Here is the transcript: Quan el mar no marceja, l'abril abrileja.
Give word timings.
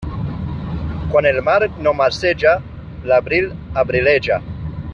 Quan 1.11 1.27
el 1.31 1.41
mar 1.49 1.59
no 1.87 1.93
marceja, 1.99 2.55
l'abril 3.11 3.53
abrileja. 3.83 4.41